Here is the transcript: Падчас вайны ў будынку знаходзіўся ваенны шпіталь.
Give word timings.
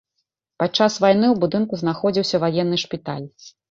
Падчас 0.63 0.95
вайны 1.03 1.25
ў 1.31 1.35
будынку 1.45 1.73
знаходзіўся 1.85 2.37
ваенны 2.49 2.85
шпіталь. 2.89 3.35